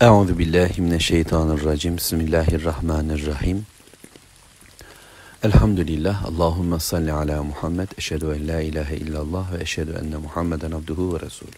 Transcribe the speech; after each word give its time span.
Euzu 0.00 0.38
billahi 0.38 0.82
mineşşeytanirracim. 0.82 1.96
Bismillahirrahmanirrahim. 1.96 3.66
Elhamdülillah. 5.42 6.24
Allahumme 6.24 6.80
salli 6.80 7.12
ala 7.12 7.42
Muhammed. 7.42 7.88
Eşhedü 7.98 8.24
en 8.24 8.48
la 8.48 8.60
ilahe 8.60 8.96
illallah 8.96 9.52
ve 9.52 9.62
eşhedü 9.62 9.98
enne 10.02 10.16
Muhammeden 10.16 10.70
abduhu 10.70 11.14
ve 11.14 11.20
resulü. 11.20 11.50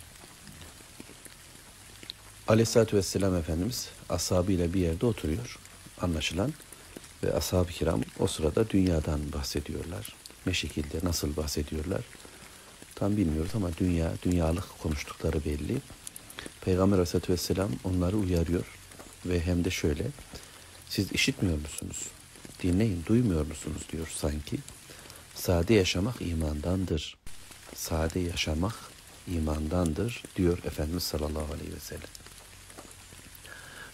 Aleyhissalatü 2.48 2.96
vesselam 2.96 3.34
Efendimiz 3.34 3.88
ashabıyla 4.08 4.74
bir 4.74 4.80
yerde 4.80 5.06
oturuyor. 5.06 5.58
Anlaşılan 6.00 6.52
ve 7.24 7.34
ashab-ı 7.34 7.72
kiram 7.72 8.00
o 8.18 8.26
sırada 8.26 8.70
dünyadan 8.70 9.20
bahsediyorlar. 9.32 10.16
Ne 10.46 10.54
şekilde, 10.54 10.98
nasıl 11.02 11.36
bahsediyorlar? 11.36 12.00
Tam 12.94 13.16
bilmiyoruz 13.16 13.50
ama 13.54 13.68
dünya, 13.78 14.12
dünyalık 14.22 14.64
konuştukları 14.82 15.44
belli. 15.44 15.76
Peygamber 16.60 16.96
Aleyhisselatü 16.96 17.32
Vesselam 17.32 17.70
onları 17.84 18.16
uyarıyor 18.16 18.64
ve 19.26 19.40
hem 19.40 19.64
de 19.64 19.70
şöyle, 19.70 20.06
siz 20.88 21.12
işitmiyor 21.12 21.58
musunuz? 21.58 22.08
Dinleyin, 22.62 23.04
duymuyor 23.06 23.46
musunuz 23.46 23.82
diyor 23.92 24.08
sanki. 24.14 24.58
Sade 25.34 25.74
yaşamak 25.74 26.22
imandandır. 26.22 27.16
Sade 27.74 28.20
yaşamak 28.20 28.74
imandandır 29.28 30.22
diyor 30.36 30.58
Efendimiz 30.64 31.02
sallallahu 31.02 31.52
aleyhi 31.52 31.74
ve 31.74 31.80
sellem. 31.80 32.08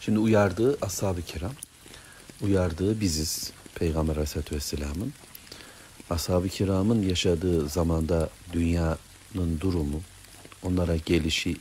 Şimdi 0.01 0.19
uyardığı 0.19 0.79
ashab-ı 0.80 1.23
kiram, 1.23 1.52
uyardığı 2.41 3.01
biziz 3.01 3.52
Peygamber 3.74 4.12
Aleyhisselatü 4.12 4.55
Vesselam'ın. 4.55 5.12
Ashab-ı 6.10 6.48
kiramın 6.48 7.02
yaşadığı 7.02 7.69
zamanda 7.69 8.30
dünyanın 8.52 9.60
durumu, 9.60 10.01
onlara 10.62 10.96
gelişi 10.96 11.57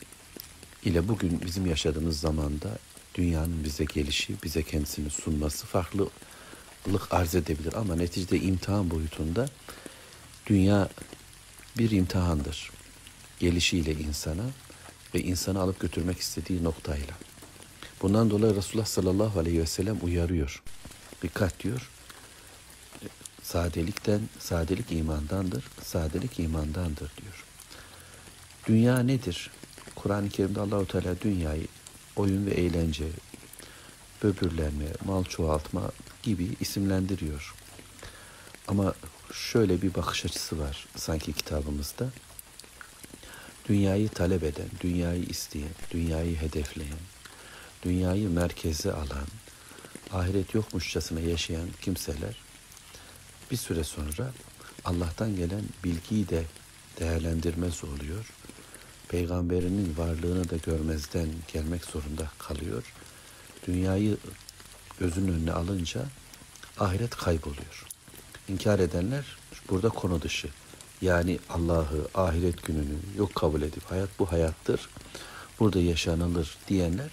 ile 0.84 1.08
bugün 1.08 1.40
bizim 1.46 1.66
yaşadığımız 1.66 2.20
zamanda 2.20 2.78
dünyanın 3.14 3.64
bize 3.64 3.84
gelişi, 3.84 4.34
bize 4.44 4.62
kendisini 4.62 5.10
sunması 5.10 5.66
farklılık 5.66 6.12
arz 7.10 7.34
edebilir. 7.34 7.74
Ama 7.74 7.96
neticede 7.96 8.40
imtihan 8.40 8.90
boyutunda 8.90 9.48
dünya 10.46 10.88
bir 11.78 11.90
imtihandır. 11.90 12.70
Gelişiyle 13.40 13.92
insana 13.92 14.44
ve 15.14 15.20
insanı 15.20 15.60
alıp 15.60 15.80
götürmek 15.80 16.18
istediği 16.18 16.64
noktayla. 16.64 17.14
Bundan 18.02 18.30
dolayı 18.30 18.56
Resulullah 18.56 18.86
sallallahu 18.86 19.38
aleyhi 19.38 19.60
ve 19.60 19.66
sellem 19.66 19.98
uyarıyor. 20.02 20.62
Dikkat 21.22 21.62
diyor. 21.62 21.90
Sadelikten, 23.42 24.20
sadelik 24.38 24.92
imandandır, 24.92 25.64
sadelik 25.82 26.40
imandandır 26.40 27.12
diyor. 27.22 27.44
Dünya 28.66 28.98
nedir? 28.98 29.50
Kur'an-ı 30.02 30.28
Kerim'de 30.28 30.60
Allahu 30.60 30.86
Teala 30.86 31.20
dünyayı 31.20 31.66
oyun 32.16 32.46
ve 32.46 32.50
eğlence, 32.50 33.04
böbürlenme, 34.22 34.86
mal 35.04 35.24
çoğaltma 35.24 35.90
gibi 36.22 36.48
isimlendiriyor. 36.60 37.54
Ama 38.68 38.94
şöyle 39.32 39.82
bir 39.82 39.94
bakış 39.94 40.24
açısı 40.24 40.58
var 40.58 40.86
sanki 40.96 41.32
kitabımızda. 41.32 42.10
Dünyayı 43.68 44.08
talep 44.08 44.42
eden, 44.42 44.68
dünyayı 44.80 45.22
isteyen, 45.22 45.74
dünyayı 45.90 46.36
hedefleyen, 46.36 46.98
dünyayı 47.82 48.30
merkeze 48.30 48.92
alan, 48.92 49.26
ahiret 50.12 50.54
yokmuşçasına 50.54 51.20
yaşayan 51.20 51.68
kimseler 51.80 52.36
bir 53.50 53.56
süre 53.56 53.84
sonra 53.84 54.32
Allah'tan 54.84 55.36
gelen 55.36 55.62
bilgiyi 55.84 56.28
de 56.28 56.44
değerlendirmez 57.00 57.84
oluyor. 57.84 58.32
Peygamberinin 59.12 59.96
varlığını 59.96 60.50
da 60.50 60.56
görmezden 60.56 61.28
gelmek 61.52 61.84
zorunda 61.84 62.28
kalıyor. 62.38 62.92
Dünyayı 63.66 64.16
gözünün 65.00 65.32
önüne 65.32 65.52
alınca 65.52 66.02
ahiret 66.78 67.16
kayboluyor. 67.16 67.86
İnkar 68.48 68.78
edenler 68.78 69.24
burada 69.70 69.88
konu 69.88 70.22
dışı. 70.22 70.48
Yani 71.02 71.38
Allah'ı, 71.50 72.08
ahiret 72.14 72.64
gününü 72.64 72.96
yok 73.16 73.34
kabul 73.34 73.62
edip 73.62 73.90
hayat 73.90 74.08
bu 74.18 74.32
hayattır, 74.32 74.88
burada 75.60 75.78
yaşanılır 75.78 76.56
diyenler 76.68 77.10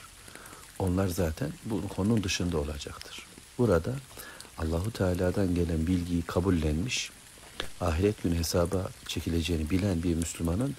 onlar 0.79 1.07
zaten 1.07 1.51
bu 1.65 1.87
konunun 1.87 2.23
dışında 2.23 2.57
olacaktır. 2.57 3.25
Burada 3.57 3.93
Allahu 4.57 4.91
Teala'dan 4.91 5.55
gelen 5.55 5.87
bilgiyi 5.87 6.21
kabullenmiş, 6.21 7.11
ahiret 7.81 8.23
günü 8.23 8.35
hesaba 8.35 8.89
çekileceğini 9.07 9.69
bilen 9.69 10.03
bir 10.03 10.15
Müslümanın 10.15 10.75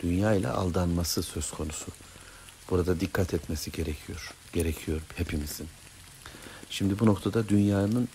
dünya 0.00 0.34
ile 0.34 0.48
aldanması 0.48 1.22
söz 1.22 1.50
konusu. 1.50 1.86
Burada 2.70 3.00
dikkat 3.00 3.34
etmesi 3.34 3.72
gerekiyor. 3.72 4.34
Gerekiyor 4.52 5.00
hepimizin. 5.16 5.68
Şimdi 6.70 6.98
bu 6.98 7.06
noktada 7.06 7.48
dünyanın 7.48 8.08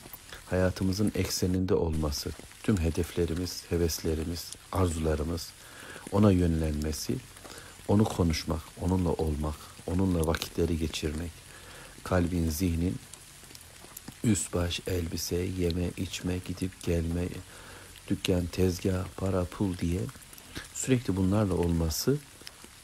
hayatımızın 0.49 1.11
ekseninde 1.15 1.73
olması, 1.73 2.31
tüm 2.63 2.77
hedeflerimiz, 2.77 3.63
heveslerimiz, 3.69 4.51
arzularımız 4.71 5.49
ona 6.11 6.31
yönlenmesi, 6.31 7.15
onu 7.87 8.03
konuşmak, 8.03 8.61
onunla 8.81 9.09
olmak, 9.09 9.55
onunla 9.87 10.27
vakitleri 10.27 10.77
geçirmek, 10.77 11.31
kalbin, 12.03 12.49
zihnin 12.49 12.95
üst 14.23 14.53
baş, 14.53 14.81
elbise, 14.87 15.35
yeme, 15.35 15.89
içme, 15.97 16.37
gidip 16.45 16.83
gelme, 16.83 17.23
dükkan, 18.07 18.45
tezgah, 18.45 19.05
para, 19.17 19.45
pul 19.45 19.77
diye 19.77 19.99
sürekli 20.81 21.15
bunlarla 21.15 21.53
olması 21.53 22.17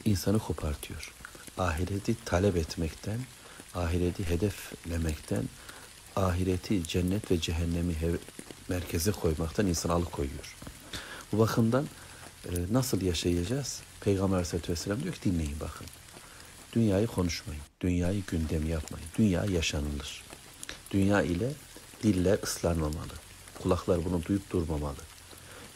insanı 0.04 0.38
kopartıyor. 0.38 1.12
Ahireti 1.58 2.24
talep 2.24 2.56
etmekten, 2.56 3.20
ahireti 3.74 4.30
hedeflemekten, 4.30 5.44
ahireti 6.16 6.84
cennet 6.84 7.30
ve 7.30 7.40
cehennemi 7.40 7.94
merkeze 8.68 9.12
koymaktan 9.12 9.66
insanı 9.66 9.92
alıkoyuyor. 9.92 10.56
Bu 11.32 11.38
bakımdan 11.38 11.86
e, 12.44 12.50
nasıl 12.70 13.00
yaşayacağız? 13.00 13.80
Peygamber 14.00 14.36
Aleyhisselatü 14.36 14.72
Vesselam 14.72 15.02
diyor 15.02 15.14
ki 15.14 15.30
dinleyin 15.30 15.60
bakın. 15.60 15.86
Dünyayı 16.72 17.06
konuşmayın, 17.06 17.62
dünyayı 17.80 18.22
gündem 18.26 18.68
yapmayın. 18.68 19.08
Dünya 19.18 19.44
yaşanılır. 19.44 20.22
Dünya 20.90 21.22
ile 21.22 21.52
diller 22.02 22.38
ıslanmamalı. 22.42 23.14
Kulaklar 23.62 24.04
bunu 24.04 24.24
duyup 24.24 24.50
durmamalı. 24.50 25.17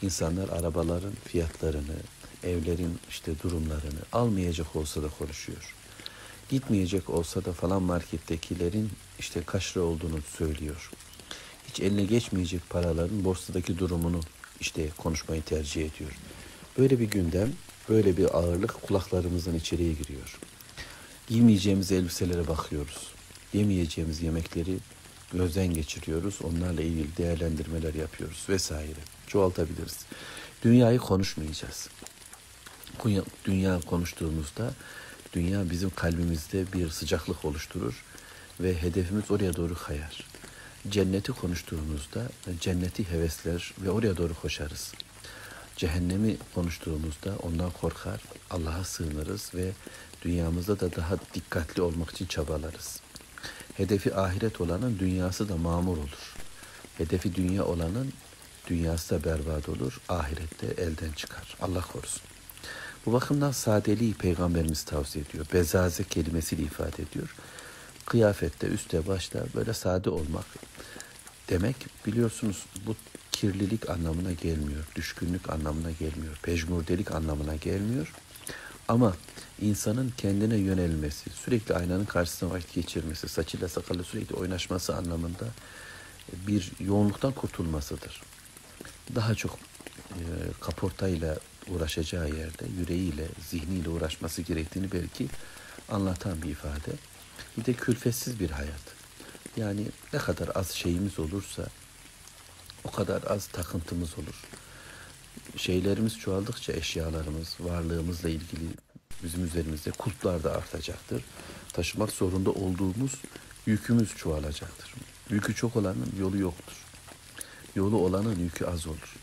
İnsanlar 0.01 0.49
arabaların 0.49 1.13
fiyatlarını, 1.25 1.95
evlerin 2.43 2.99
işte 3.09 3.31
durumlarını 3.43 3.99
almayacak 4.11 4.75
olsa 4.75 5.03
da 5.03 5.07
konuşuyor. 5.07 5.75
Gitmeyecek 6.49 7.09
olsa 7.09 7.45
da 7.45 7.53
falan 7.53 7.83
markettekilerin 7.83 8.91
işte 9.19 9.43
kaç 9.45 9.77
lira 9.77 9.83
olduğunu 9.83 10.21
söylüyor. 10.37 10.91
Hiç 11.67 11.79
eline 11.79 12.03
geçmeyecek 12.03 12.69
paraların 12.69 13.25
borsadaki 13.25 13.79
durumunu 13.79 14.19
işte 14.59 14.89
konuşmayı 14.97 15.41
tercih 15.41 15.81
ediyor. 15.81 16.11
Böyle 16.77 16.99
bir 16.99 17.09
gündem, 17.09 17.53
böyle 17.89 18.17
bir 18.17 18.37
ağırlık 18.37 18.81
kulaklarımızın 18.81 19.55
içeriye 19.55 19.93
giriyor. 19.93 20.39
Giymeyeceğimiz 21.27 21.91
elbiselere 21.91 22.47
bakıyoruz. 22.47 23.07
Yemeyeceğimiz 23.53 24.21
yemekleri 24.21 24.77
gözden 25.33 25.73
geçiriyoruz. 25.73 26.39
Onlarla 26.43 26.81
ilgili 26.81 27.17
değerlendirmeler 27.17 27.93
yapıyoruz 27.93 28.45
vesaire. 28.49 28.99
Çoğaltabiliriz. 29.27 30.05
Dünyayı 30.63 30.99
konuşmayacağız. 30.99 31.89
Dünya 33.45 33.79
konuştuğumuzda 33.79 34.73
dünya 35.33 35.69
bizim 35.69 35.89
kalbimizde 35.89 36.73
bir 36.73 36.89
sıcaklık 36.89 37.45
oluşturur 37.45 38.03
ve 38.59 38.81
hedefimiz 38.81 39.31
oraya 39.31 39.55
doğru 39.55 39.75
kayar. 39.75 40.23
Cenneti 40.89 41.31
konuştuğumuzda 41.31 42.29
cenneti 42.59 43.11
hevesler 43.11 43.73
ve 43.81 43.89
oraya 43.89 44.17
doğru 44.17 44.33
koşarız. 44.33 44.93
Cehennemi 45.77 46.37
konuştuğumuzda 46.55 47.35
ondan 47.41 47.71
korkar, 47.71 48.21
Allah'a 48.49 48.83
sığınırız 48.83 49.51
ve 49.55 49.71
dünyamızda 50.21 50.79
da 50.79 50.95
daha 50.95 51.15
dikkatli 51.33 51.81
olmak 51.81 52.11
için 52.11 52.25
çabalarız. 52.25 52.99
Hedefi 53.77 54.15
ahiret 54.15 54.61
olanın 54.61 54.99
dünyası 54.99 55.49
da 55.49 55.57
mamur 55.57 55.97
olur. 55.97 56.35
Hedefi 56.97 57.35
dünya 57.35 57.65
olanın 57.65 58.13
dünyası 58.67 59.15
da 59.15 59.23
berbat 59.23 59.69
olur, 59.69 60.01
ahirette 60.09 60.67
elden 60.67 61.11
çıkar. 61.11 61.57
Allah 61.61 61.81
korusun. 61.81 62.21
Bu 63.05 63.13
bakımdan 63.13 63.51
sadeliği 63.51 64.13
Peygamberimiz 64.13 64.83
tavsiye 64.83 65.25
ediyor. 65.25 65.45
Bezaze 65.53 66.03
kelimesiyle 66.03 66.63
ifade 66.63 67.03
ediyor. 67.03 67.35
Kıyafette, 68.05 68.67
üstte, 68.67 69.07
başta 69.07 69.45
böyle 69.55 69.73
sade 69.73 70.09
olmak 70.09 70.45
demek 71.49 71.75
biliyorsunuz 72.05 72.65
bu 72.85 72.95
kirlilik 73.31 73.89
anlamına 73.89 74.31
gelmiyor, 74.31 74.83
düşkünlük 74.95 75.49
anlamına 75.49 75.91
gelmiyor, 75.91 76.39
pejmurdelik 76.41 77.11
anlamına 77.11 77.55
gelmiyor. 77.55 78.13
Ama 78.87 79.15
insanın 79.61 80.13
kendine 80.17 80.55
yönelmesi, 80.55 81.29
sürekli 81.29 81.75
aynanın 81.75 82.05
karşısında 82.05 82.51
vakit 82.51 82.73
geçirmesi, 82.73 83.27
saçıyla 83.27 83.69
sakalı 83.69 84.03
sürekli 84.03 84.35
oynaşması 84.35 84.95
anlamında 84.95 85.45
bir 86.47 86.71
yoğunluktan 86.79 87.31
kurtulmasıdır. 87.31 88.21
Daha 89.15 89.35
çok 89.35 89.59
e, 90.11 90.21
kaportayla 90.61 91.37
uğraşacağı 91.67 92.29
yerde 92.29 92.65
yüreğiyle, 92.79 93.27
zihniyle 93.49 93.89
uğraşması 93.89 94.41
gerektiğini 94.41 94.91
belki 94.91 95.27
anlatan 95.89 96.41
bir 96.41 96.49
ifade. 96.49 96.91
Bir 97.57 97.65
de 97.65 97.73
külfetsiz 97.73 98.39
bir 98.39 98.49
hayat. 98.49 98.93
Yani 99.57 99.87
ne 100.13 100.19
kadar 100.19 100.49
az 100.55 100.71
şeyimiz 100.71 101.19
olursa 101.19 101.67
o 102.83 102.91
kadar 102.91 103.23
az 103.27 103.47
takıntımız 103.47 104.17
olur. 104.17 104.35
Şeylerimiz 105.57 106.19
çoğaldıkça 106.19 106.73
eşyalarımız, 106.73 107.55
varlığımızla 107.59 108.29
ilgili 108.29 108.69
bizim 109.23 109.45
üzerimizde 109.45 109.91
kulplar 109.91 110.43
da 110.43 110.51
artacaktır. 110.51 111.23
Taşımak 111.73 112.11
zorunda 112.11 112.51
olduğumuz 112.51 113.21
yükümüz 113.65 114.15
çoğalacaktır. 114.15 114.93
Yükü 115.29 115.55
çok 115.55 115.75
olanın 115.75 116.13
yolu 116.19 116.37
yoktur. 116.37 116.73
Yolu 117.75 117.97
olanın 117.97 118.39
yükü 118.39 118.65
az 118.65 118.87
olur. 118.87 119.15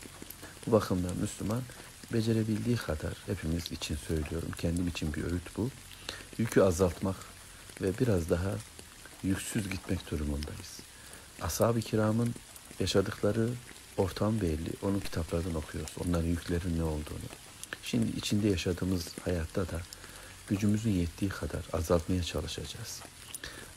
Bu 0.67 0.71
bakımdan 0.71 1.17
Müslüman 1.17 1.61
becerebildiği 2.13 2.75
kadar 2.75 3.13
hepimiz 3.25 3.71
için 3.71 3.95
söylüyorum. 3.95 4.49
Kendim 4.57 4.87
için 4.87 5.13
bir 5.13 5.23
öğüt 5.23 5.57
bu. 5.57 5.69
Yükü 6.37 6.61
azaltmak 6.61 7.15
ve 7.81 7.99
biraz 7.99 8.29
daha 8.29 8.55
yüksüz 9.23 9.69
gitmek 9.69 10.11
durumundayız. 10.11 10.79
Ashab-ı 11.41 11.81
kiramın 11.81 12.35
yaşadıkları 12.79 13.49
ortam 13.97 14.41
belli. 14.41 14.73
Onun 14.81 14.99
kitaplarından 14.99 15.55
okuyoruz. 15.55 15.91
Onların 16.05 16.27
yüklerin 16.27 16.77
ne 16.77 16.83
olduğunu. 16.83 17.29
Şimdi 17.83 18.17
içinde 18.17 18.47
yaşadığımız 18.47 19.07
hayatta 19.25 19.61
da 19.61 19.81
gücümüzün 20.47 20.91
yettiği 20.91 21.31
kadar 21.31 21.61
azaltmaya 21.73 22.23
çalışacağız. 22.23 23.01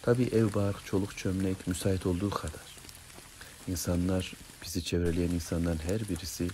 Tabii 0.02 0.24
ev, 0.24 0.54
bark, 0.54 0.86
çoluk, 0.86 1.16
çömlek 1.16 1.66
müsait 1.66 2.06
olduğu 2.06 2.30
kadar. 2.30 2.74
İnsanlar, 3.68 4.32
bizi 4.64 4.84
çevreleyen 4.84 5.30
insanların 5.30 5.80
her 5.86 6.08
birisi 6.08 6.48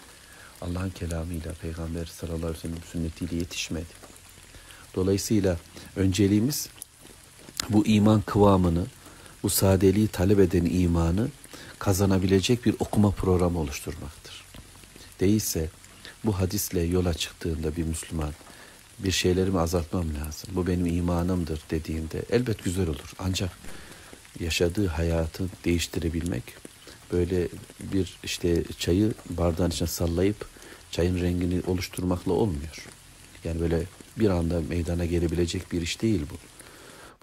Allah'ın 0.60 0.90
kelamıyla, 0.90 1.52
Peygamber 1.52 2.06
sallallahu 2.06 2.46
aleyhi 2.46 2.54
ve 2.54 2.60
sellem 2.60 2.82
sünnetiyle 2.92 3.36
yetişmedi. 3.36 4.00
Dolayısıyla 4.94 5.58
önceliğimiz 5.96 6.68
bu 7.68 7.86
iman 7.86 8.20
kıvamını, 8.20 8.86
bu 9.42 9.50
sadeliği 9.50 10.08
talep 10.08 10.40
eden 10.40 10.64
imanı 10.64 11.28
kazanabilecek 11.80 12.66
bir 12.66 12.74
okuma 12.78 13.10
programı 13.10 13.58
oluşturmaktır. 13.58 14.44
Değilse 15.20 15.68
bu 16.24 16.38
hadisle 16.38 16.80
yola 16.80 17.14
çıktığında 17.14 17.76
bir 17.76 17.82
Müslüman 17.82 18.32
bir 18.98 19.10
şeylerimi 19.10 19.60
azaltmam 19.60 20.06
lazım. 20.14 20.50
Bu 20.52 20.66
benim 20.66 20.86
imanımdır 20.86 21.60
dediğinde 21.70 22.22
elbet 22.30 22.64
güzel 22.64 22.88
olur. 22.88 23.12
Ancak 23.18 23.50
yaşadığı 24.40 24.86
hayatı 24.86 25.44
değiştirebilmek 25.64 26.42
böyle 27.12 27.48
bir 27.80 28.18
işte 28.24 28.64
çayı 28.78 29.14
bardağın 29.30 29.70
içine 29.70 29.88
sallayıp 29.88 30.48
çayın 30.90 31.20
rengini 31.20 31.62
oluşturmakla 31.66 32.32
olmuyor. 32.32 32.86
Yani 33.44 33.60
böyle 33.60 33.82
bir 34.16 34.30
anda 34.30 34.60
meydana 34.60 35.04
gelebilecek 35.04 35.72
bir 35.72 35.82
iş 35.82 36.02
değil 36.02 36.22
bu. 36.30 36.34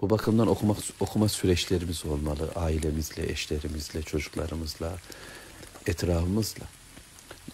Bu 0.00 0.10
bakımdan 0.10 0.48
okumak, 0.48 0.76
okuma 1.00 1.28
süreçlerimiz 1.28 2.04
olmalı. 2.06 2.50
Ailemizle, 2.56 3.32
eşlerimizle, 3.32 4.02
çocuklarımızla, 4.02 4.98
etrafımızla. 5.86 6.64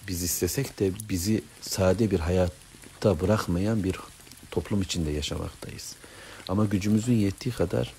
Biz 0.09 0.23
istesek 0.23 0.79
de 0.79 0.93
bizi 1.09 1.43
sade 1.61 2.11
bir 2.11 2.21
hayatta 2.21 3.21
bırakmayan 3.21 3.85
bir 3.85 3.97
toplum 4.51 4.83
içinde 4.83 5.11
yaşamaktayız. 5.11 5.95
Ama 6.49 6.65
gücümüzün 6.65 7.15
yettiği 7.15 7.55
kadar 7.55 7.95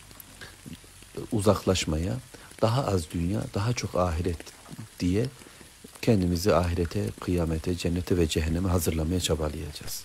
uzaklaşmaya, 1.32 2.18
daha 2.62 2.86
az 2.86 3.12
dünya, 3.12 3.42
daha 3.54 3.74
çok 3.74 3.96
ahiret 3.96 4.38
diye 5.00 5.26
kendimizi 6.02 6.56
ahirete, 6.56 7.10
kıyamete, 7.20 7.78
cennete 7.78 8.18
ve 8.18 8.28
cehenneme 8.28 8.70
hazırlamaya 8.70 9.20
çabalayacağız. 9.20 10.04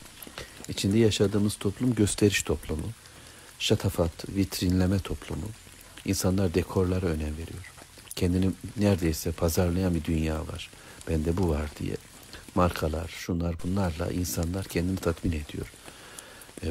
İçinde 0.69 0.99
yaşadığımız 0.99 1.57
toplum 1.57 1.95
gösteriş 1.95 2.43
toplumu, 2.43 2.87
şatafat, 3.61 4.29
vitrinleme 4.29 4.99
toplumu. 4.99 5.47
İnsanlar 6.05 6.55
dekorlara 6.55 7.07
önem 7.07 7.33
veriyor. 7.33 7.73
Kendini 8.17 8.51
neredeyse 8.77 9.33
pazarlayan 9.33 9.95
bir 9.95 10.05
dünya 10.05 10.41
var. 10.41 10.71
Bende 11.09 11.37
bu 11.37 11.49
var 11.49 11.71
diye. 11.81 11.97
Markalar, 12.55 13.09
şunlar 13.09 13.55
bunlarla 13.65 14.11
insanlar 14.11 14.65
kendini 14.65 14.97
tatmin 14.97 15.33
ediyor. 15.33 15.73
E, 16.65 16.67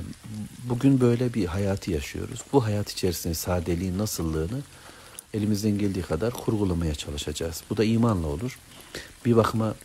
bugün 0.64 1.02
böyle 1.02 1.34
bir 1.34 1.46
hayatı 1.46 1.92
yaşıyoruz. 1.92 2.40
Bu 2.54 2.66
hayat 2.66 2.92
içerisinde 2.92 3.34
sadeliğin 3.34 3.98
nasıllığını 3.98 4.62
elimizden 5.34 5.78
geldiği 5.78 6.02
kadar 6.02 6.34
kurgulamaya 6.34 6.96
çalışacağız. 6.96 7.64
Bu 7.70 7.78
da 7.78 7.84
imanla 7.84 8.28
olur. 8.28 8.60
Bir 9.26 9.36
bakıma 9.36 9.76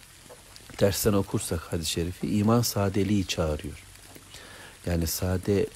tersten 0.76 1.12
okursak 1.12 1.60
hadis-i 1.60 1.90
şerifi 1.90 2.36
iman 2.36 2.62
sadeliği 2.62 3.26
çağırıyor. 3.26 3.82
Yani 4.86 5.06
sade 5.06 5.66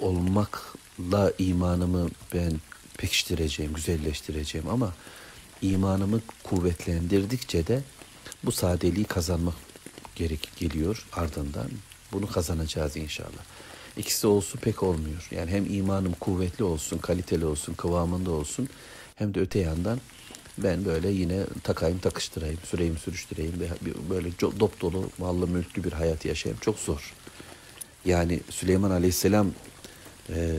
olmakla 0.00 1.32
imanımı 1.38 2.10
ben 2.34 2.52
pekiştireceğim, 2.98 3.72
güzelleştireceğim 3.72 4.68
ama 4.68 4.94
imanımı 5.62 6.20
kuvvetlendirdikçe 6.44 7.66
de 7.66 7.82
bu 8.44 8.52
sadeliği 8.52 9.04
kazanmak 9.04 9.54
gerek 10.16 10.48
geliyor 10.56 11.06
ardından. 11.12 11.70
Bunu 12.12 12.26
kazanacağız 12.26 12.96
inşallah. 12.96 13.44
İkisi 13.96 14.26
olsun 14.26 14.58
pek 14.58 14.82
olmuyor. 14.82 15.28
Yani 15.30 15.50
hem 15.50 15.74
imanım 15.74 16.12
kuvvetli 16.12 16.64
olsun, 16.64 16.98
kaliteli 16.98 17.44
olsun, 17.44 17.74
kıvamında 17.74 18.30
olsun 18.30 18.68
hem 19.16 19.34
de 19.34 19.40
öte 19.40 19.58
yandan 19.58 20.00
ben 20.58 20.84
böyle 20.84 21.08
yine 21.08 21.44
takayım 21.62 21.98
takıştırayım, 21.98 22.58
süreyim 22.64 22.98
sürüştüreyim 22.98 23.60
ve 23.60 23.68
böyle 24.10 24.28
dop 24.40 24.80
dolu 24.80 25.10
mallı 25.18 25.46
mülklü 25.46 25.84
bir 25.84 25.92
hayat 25.92 26.24
yaşayayım 26.24 26.60
çok 26.60 26.78
zor. 26.78 27.14
Yani 28.04 28.40
Süleyman 28.50 28.90
Aleyhisselam 28.90 29.50
e, 30.30 30.56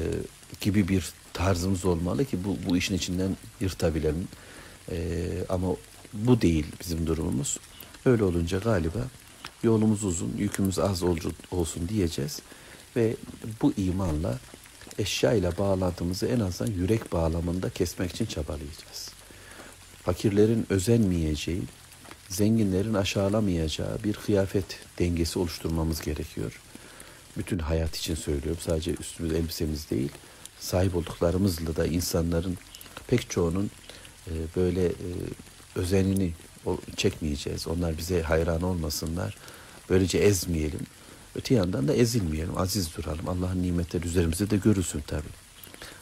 gibi 0.62 0.88
bir 0.88 1.14
tarzımız 1.34 1.86
olmalı 1.86 2.26
ki 2.26 2.38
bu, 2.44 2.58
bu 2.70 2.78
işin 2.78 2.96
içinden 2.96 3.38
yırtabilelim. 3.60 4.28
E, 4.92 5.28
ama 5.50 5.68
bu 6.14 6.42
değil 6.42 6.66
bizim 6.82 7.08
durumumuz. 7.08 7.58
Öyle 8.06 8.24
olunca 8.24 8.60
galiba 8.60 9.00
yolumuz 9.64 10.04
uzun, 10.04 10.34
yükümüz 10.38 10.80
az 10.80 11.04
olsun 11.52 11.90
diyeceğiz. 11.90 12.42
Ve 12.96 13.16
bu 13.62 13.74
imanla 13.78 14.40
eşya 14.98 15.34
ile 15.34 15.58
bağlantımızı 15.58 16.26
en 16.26 16.40
azından 16.40 16.72
yürek 16.72 17.14
bağlamında 17.14 17.70
kesmek 17.70 18.12
için 18.12 18.26
çabalayacağız. 18.26 19.12
Fakirlerin 20.04 20.66
özenmeyeceği, 20.70 21.62
zenginlerin 22.30 22.94
aşağılamayacağı 22.94 24.04
bir 24.04 24.14
kıyafet 24.14 24.80
dengesi 25.00 25.40
oluşturmamız 25.40 26.02
gerekiyor 26.02 26.60
bütün 27.38 27.60
hayat 27.60 27.96
için 27.96 28.16
söylüyorum. 28.16 28.62
Sadece 28.62 28.92
üstümüz 28.92 29.34
elbisemiz 29.34 29.90
değil. 29.90 30.12
Sahip 30.60 30.96
olduklarımızla 30.96 31.76
da 31.76 31.86
insanların 31.86 32.58
pek 33.08 33.30
çoğunun 33.30 33.72
e, 34.28 34.32
böyle 34.56 34.86
e, 34.86 35.10
özenini 35.76 36.34
çekmeyeceğiz. 36.96 37.68
Onlar 37.68 37.98
bize 37.98 38.22
hayran 38.22 38.62
olmasınlar. 38.62 39.38
Böylece 39.90 40.18
ezmeyelim. 40.18 40.82
Öte 41.36 41.56
yandan 41.56 41.88
da 41.88 41.94
ezilmeyelim. 41.94 42.58
Aziz 42.58 42.98
duralım. 42.98 43.30
Allah'ın 43.30 43.64
nimetleri 43.64 44.06
üzerimizde 44.06 44.50
de 44.50 44.58
görülsün 44.58 45.04
tabii. 45.08 45.34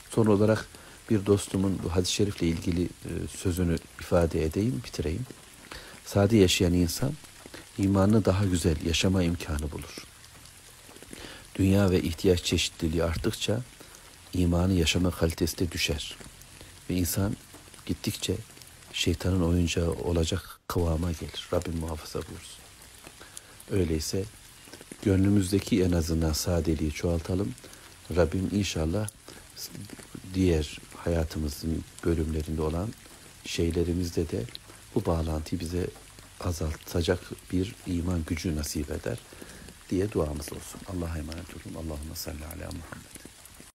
Son 0.09 0.25
olarak 0.25 0.67
bir 1.09 1.25
dostumun 1.25 1.79
bu 1.83 1.95
hadis-i 1.95 2.13
şerifle 2.13 2.47
ilgili 2.47 2.83
e, 2.83 3.11
sözünü 3.37 3.75
ifade 3.99 4.45
edeyim, 4.45 4.81
bitireyim. 4.85 5.25
Sade 6.05 6.37
yaşayan 6.37 6.73
insan 6.73 7.11
imanını 7.77 8.25
daha 8.25 8.45
güzel 8.45 8.85
yaşama 8.85 9.23
imkanı 9.23 9.71
bulur. 9.71 10.03
Dünya 11.57 11.91
ve 11.91 12.01
ihtiyaç 12.01 12.43
çeşitliliği 12.43 13.03
arttıkça 13.03 13.61
imanı 14.33 14.73
yaşama 14.73 15.11
kalitesi 15.11 15.57
de 15.57 15.71
düşer. 15.71 16.15
Ve 16.89 16.95
insan 16.95 17.35
gittikçe 17.85 18.35
şeytanın 18.93 19.41
oyuncağı 19.41 19.91
olacak 19.91 20.59
kıvama 20.67 21.11
gelir. 21.11 21.47
Rabbim 21.53 21.77
muhafaza 21.77 22.19
buyursun. 22.19 22.59
Öyleyse 23.71 24.23
gönlümüzdeki 25.01 25.83
en 25.83 25.91
azından 25.91 26.33
sadeliği 26.33 26.91
çoğaltalım. 26.91 27.53
Rabbim 28.15 28.49
inşallah 28.53 29.07
diğer 30.33 30.77
hayatımızın 30.95 31.83
bölümlerinde 32.05 32.61
olan 32.61 32.93
şeylerimizde 33.45 34.29
de 34.29 34.43
bu 34.95 35.05
bağlantıyı 35.05 35.61
bize 35.61 35.87
azaltacak 36.39 37.19
bir 37.51 37.75
iman 37.87 38.23
gücü 38.27 38.55
nasip 38.55 38.91
eder 38.91 39.17
diye 39.89 40.11
duamız 40.11 40.53
olsun. 40.53 40.81
Allah'a 40.87 41.17
emanet 41.17 41.49
olun. 41.49 41.75
Allahümme 41.75 42.15
salli 42.15 42.45
ala 42.45 42.65
Muhammed. 42.65 43.16